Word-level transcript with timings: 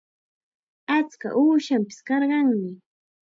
Achka 0.97 1.27
uushanpis 1.41 1.99
karqanmi. 2.07 2.71